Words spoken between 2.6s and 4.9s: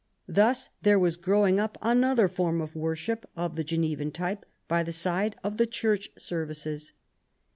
worship of the Genevan type by